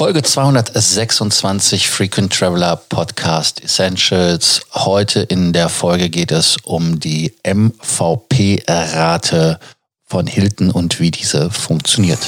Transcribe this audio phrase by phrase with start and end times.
[0.00, 4.62] Folge 226 Frequent Traveler Podcast Essentials.
[4.72, 9.60] Heute in der Folge geht es um die MVP-Rate
[10.06, 12.18] von Hilton und wie diese funktioniert.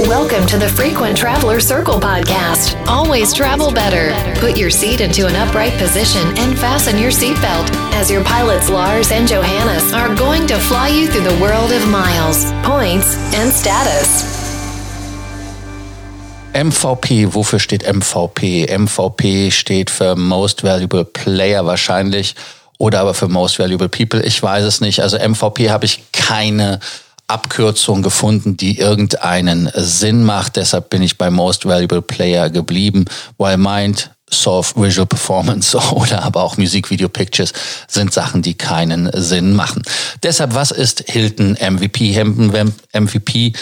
[0.00, 2.76] Welcome to the Frequent Traveler Circle podcast.
[2.86, 4.12] Always travel better.
[4.38, 9.10] Put your seat into an upright position and fasten your seatbelt as your pilots Lars
[9.10, 14.45] and Johannes are going to fly you through the world of miles, points and status.
[16.56, 18.66] MVP, wofür steht MVP?
[18.76, 22.34] MVP steht für Most Valuable Player wahrscheinlich
[22.78, 24.22] oder aber für Most Valuable People.
[24.22, 25.00] Ich weiß es nicht.
[25.00, 26.80] Also MVP habe ich keine
[27.26, 30.56] Abkürzung gefunden, die irgendeinen Sinn macht.
[30.56, 33.04] Deshalb bin ich bei Most Valuable Player geblieben,
[33.36, 37.52] weil meint Soft Visual Performance oder aber auch Musikvideo Pictures
[37.88, 39.82] sind Sachen, die keinen Sinn machen.
[40.22, 42.12] Deshalb, was ist Hilton MVP?
[42.12, 43.52] Hilton MVP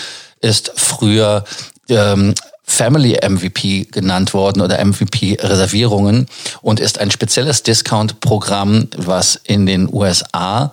[0.41, 1.45] ist früher
[1.89, 2.35] ähm,
[2.67, 6.27] Family MVP genannt worden oder MVP Reservierungen
[6.63, 10.73] und ist ein spezielles Discount-Programm, was in den USA,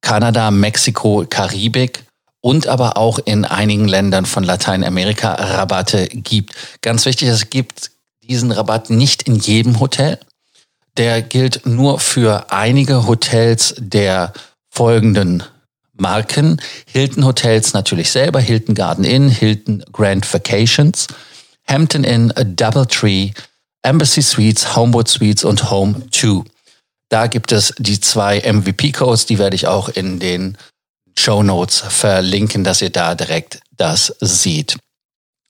[0.00, 2.04] Kanada, Mexiko, Karibik
[2.40, 6.54] und aber auch in einigen Ländern von Lateinamerika Rabatte gibt.
[6.80, 7.90] Ganz wichtig, es gibt
[8.22, 10.18] diesen Rabatt nicht in jedem Hotel.
[10.96, 14.32] Der gilt nur für einige Hotels der
[14.70, 15.42] folgenden
[16.00, 16.60] Marken.
[16.86, 21.06] Hilton Hotels natürlich selber, Hilton Garden Inn, Hilton Grand Vacations,
[21.66, 23.32] Hampton Inn, Doubletree,
[23.82, 26.44] Embassy Suites, Homewood Suites und Home 2.
[27.08, 30.58] Da gibt es die zwei MVP-Codes, die werde ich auch in den
[31.18, 34.76] Show Notes verlinken, dass ihr da direkt das seht.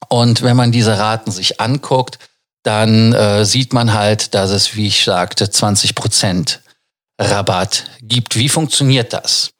[0.08, 2.18] Und wenn man diese Raten sich anguckt,
[2.62, 6.58] dann äh, sieht man halt, dass es, wie ich sagte, 20%
[7.20, 8.36] Rabatt gibt.
[8.36, 9.50] Wie funktioniert das?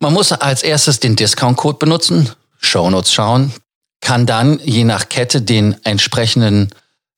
[0.00, 3.52] Man muss als erstes den Discount-Code benutzen, Shownotes schauen,
[4.00, 6.70] kann dann je nach Kette den entsprechenden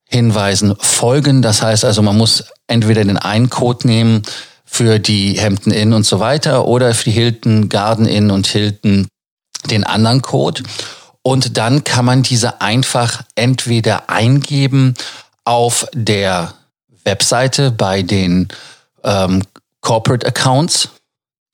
[0.05, 1.42] Hinweisen folgen.
[1.42, 4.22] Das heißt also, man muss entweder den einen Code nehmen
[4.64, 9.09] für die Hampton Inn und so weiter oder für die Hilton Garden Inn und Hilton
[9.71, 10.62] den anderen Code.
[11.22, 14.94] Und dann kann man diese einfach entweder eingeben
[15.44, 16.55] auf der
[17.05, 18.49] Webseite bei den
[19.05, 19.43] ähm,
[19.81, 20.88] Corporate Accounts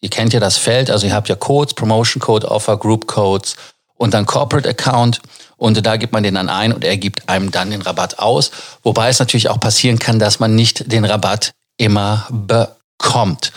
[0.01, 3.57] Ihr kennt ja das Feld, also ihr habt ja Codes, Promotion Code, Offer, Group Codes
[3.95, 5.21] und dann Corporate Account
[5.57, 8.51] und da gibt man den dann ein und er gibt einem dann den Rabatt aus.
[8.83, 13.53] Wobei es natürlich auch passieren kann, dass man nicht den Rabatt immer bekommt.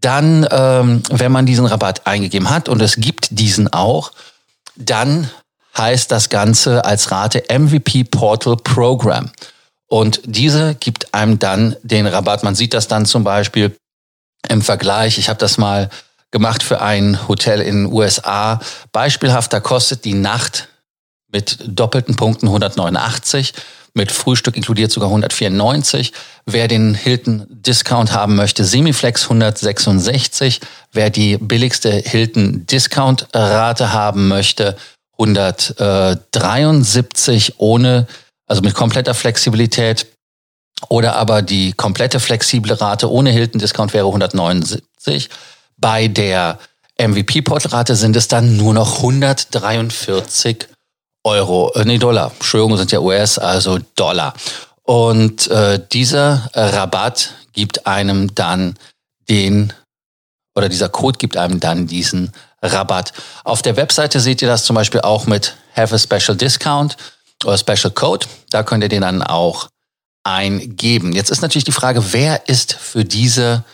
[0.00, 4.12] Dann, ähm, wenn man diesen Rabatt eingegeben hat und es gibt diesen auch,
[4.76, 5.30] dann
[5.76, 9.30] heißt das Ganze als Rate MVP Portal Program.
[9.86, 12.44] Und diese gibt einem dann den Rabatt.
[12.44, 13.74] Man sieht das dann zum Beispiel
[14.48, 15.18] im Vergleich.
[15.18, 15.90] Ich habe das mal
[16.30, 18.60] gemacht für ein Hotel in den USA.
[18.92, 20.68] Beispielhaft, da kostet die Nacht
[21.30, 23.52] mit doppelten Punkten 189,
[23.94, 26.12] mit Frühstück inkludiert sogar 194.
[26.46, 30.60] Wer den Hilton Discount haben möchte, Semiflex 166.
[30.92, 34.76] Wer die billigste Hilton Discount Rate haben möchte,
[35.18, 38.06] 173 ohne,
[38.46, 40.06] also mit kompletter Flexibilität.
[40.88, 45.28] Oder aber die komplette flexible Rate ohne Hilton-Discount wäre 179.
[45.76, 46.58] Bei der
[47.00, 50.68] MVP-Portrate sind es dann nur noch 143
[51.24, 52.32] Euro, äh, nee, Dollar.
[52.32, 54.34] Entschuldigung, sind ja US, also Dollar.
[54.82, 58.74] Und äh, dieser Rabatt gibt einem dann
[59.28, 59.72] den,
[60.54, 63.12] oder dieser Code gibt einem dann diesen Rabatt.
[63.44, 66.96] Auf der Webseite seht ihr das zum Beispiel auch mit Have a Special Discount
[67.44, 68.26] oder Special Code.
[68.50, 69.68] Da könnt ihr den dann auch
[70.28, 71.12] eingeben.
[71.12, 73.64] Jetzt ist natürlich die Frage, wer ist für diese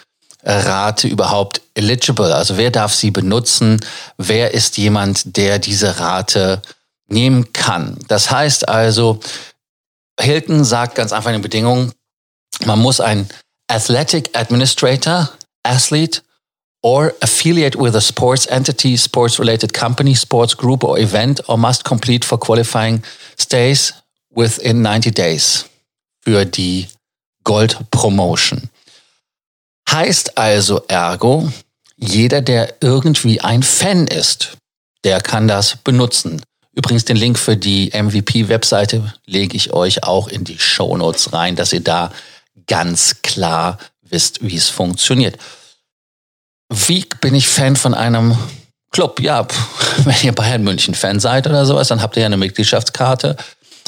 [0.45, 2.33] Rate überhaupt eligible?
[2.35, 3.81] Also wer darf sie benutzen?
[4.19, 6.63] Wer ist jemand, der diese Rate
[7.09, 7.99] nehmen kann?
[8.09, 9.21] Das heißt also,
[10.21, 11.93] Hilton sagt ganz einfach eine Bedingung,
[12.65, 13.29] man muss ein
[13.67, 15.31] Athletic Administrator,
[15.65, 16.23] Athlete
[16.83, 21.83] or affiliate with a sports entity, sports related company, sports group or event or must
[21.85, 23.03] complete for qualifying
[23.37, 23.95] stays
[24.31, 25.65] within 90 days
[26.25, 26.89] für die
[27.45, 28.71] Gold Promotion.
[29.91, 31.53] Heißt also ergo,
[31.97, 34.57] jeder, der irgendwie ein Fan ist,
[35.05, 36.43] der kann das benutzen.
[36.75, 41.55] Übrigens den Link für die MVP-Webseite lege ich euch auch in die Show Notes rein,
[41.55, 42.11] dass ihr da
[42.67, 45.39] ganz klar wisst, wie es funktioniert.
[46.69, 48.37] Wie bin ich Fan von einem
[48.91, 49.21] Club?
[49.21, 49.47] Ja,
[50.05, 53.37] wenn ihr Bayern München Fan seid oder sowas, dann habt ihr ja eine Mitgliedschaftskarte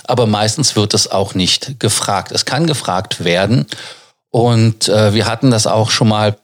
[0.09, 2.33] aber meistens wird es auch nicht gefragt.
[2.33, 3.67] Es kann gefragt werden
[4.31, 6.37] und äh, wir hatten das auch schon mal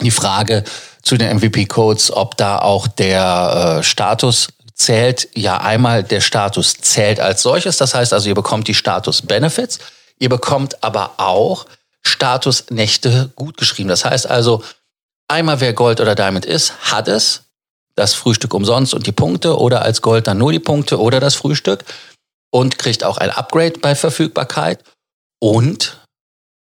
[0.00, 0.64] die Frage
[1.02, 7.20] zu den MVP-Codes, ob da auch der äh, Status zählt ja einmal der Status zählt
[7.20, 7.76] als solches.
[7.76, 9.78] Das heißt also, ihr bekommt die Status Benefits.
[10.18, 11.66] Ihr bekommt aber auch
[12.02, 13.88] Status Nächte gut geschrieben.
[13.88, 14.62] Das heißt also,
[15.28, 17.42] einmal wer Gold oder Diamond ist, hat es.
[17.94, 21.34] Das Frühstück umsonst und die Punkte oder als Gold dann nur die Punkte oder das
[21.34, 21.84] Frühstück
[22.52, 24.84] und kriegt auch ein Upgrade bei Verfügbarkeit
[25.40, 25.98] und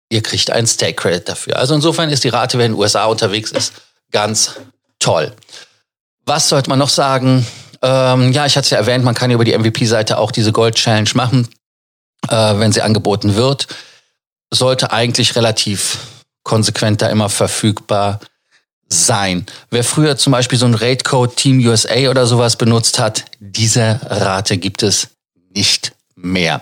[0.09, 1.57] ihr kriegt einen Stake Credit dafür.
[1.57, 3.73] Also insofern ist die Rate, wer in den USA unterwegs ist,
[4.11, 4.59] ganz
[4.99, 5.33] toll.
[6.25, 7.47] Was sollte man noch sagen?
[7.81, 10.75] Ähm, ja, ich hatte es ja erwähnt, man kann über die MVP-Seite auch diese Gold
[10.75, 11.47] Challenge machen,
[12.27, 13.67] äh, wenn sie angeboten wird.
[14.51, 15.99] Sollte eigentlich relativ
[16.43, 18.19] konsequent da immer verfügbar
[18.89, 19.45] sein.
[19.69, 24.57] Wer früher zum Beispiel so ein Raidcode Team USA oder sowas benutzt hat, diese Rate
[24.57, 25.09] gibt es
[25.53, 26.61] nicht mehr.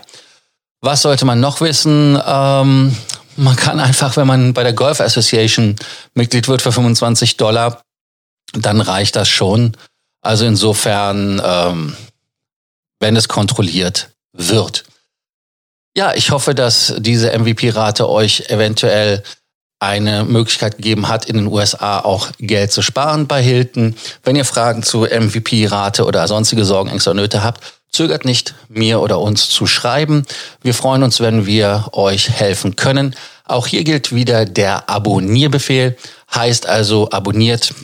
[0.80, 2.20] Was sollte man noch wissen?
[2.24, 2.96] Ähm,
[3.36, 5.76] man kann einfach, wenn man bei der Golf Association
[6.14, 7.82] Mitglied wird für 25 Dollar,
[8.52, 9.76] dann reicht das schon.
[10.20, 11.96] Also insofern, ähm,
[13.00, 14.84] wenn es kontrolliert wird.
[15.96, 19.22] Ja, ich hoffe, dass diese MVP-Rate euch eventuell
[19.80, 23.96] eine Möglichkeit gegeben hat, in den USA auch Geld zu sparen bei Hilton.
[24.24, 27.62] Wenn ihr Fragen zu MVP-Rate oder sonstige Sorgen, Ängste oder Nöte habt,
[27.98, 30.24] zögert nicht, mir oder uns zu schreiben.
[30.62, 33.16] Wir freuen uns, wenn wir euch helfen können.
[33.44, 35.96] Auch hier gilt wieder der Abonnierbefehl.
[36.32, 37.74] Heißt also, abonniert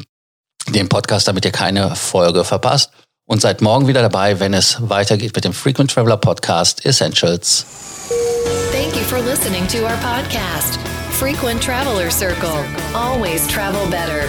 [0.68, 2.92] den Podcast, damit ihr keine Folge verpasst.
[3.26, 7.66] Und seid morgen wieder dabei, wenn es weitergeht mit dem Frequent Traveler Podcast Essentials.
[8.70, 10.78] Thank you for listening to our podcast,
[11.10, 12.64] Frequent Traveler Circle.
[12.94, 14.28] Always travel better